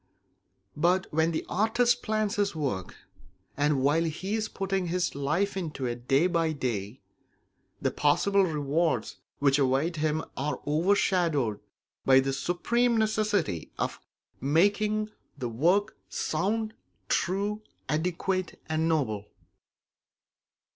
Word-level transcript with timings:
But 0.75 1.05
when 1.13 1.29
the 1.31 1.45
artist 1.47 2.01
plans 2.01 2.37
his 2.37 2.55
work, 2.55 2.95
and 3.55 3.83
while 3.83 4.05
he 4.05 4.33
is 4.33 4.49
putting 4.49 4.87
his 4.87 5.13
life 5.13 5.55
into 5.55 5.85
it 5.85 6.07
day 6.07 6.25
by 6.25 6.53
day, 6.53 7.01
the 7.79 7.91
possible 7.91 8.43
rewards 8.43 9.17
which 9.37 9.59
await 9.59 9.97
him 9.97 10.23
are 10.35 10.59
overshadowed 10.65 11.59
by 12.03 12.19
the 12.19 12.33
supreme 12.33 12.97
necessity 12.97 13.71
of 13.77 13.99
making 14.39 15.11
the 15.37 15.49
work 15.49 15.95
sound, 16.09 16.73
true, 17.07 17.61
adequate, 17.87 18.59
and 18.67 18.89
noble. 18.89 19.27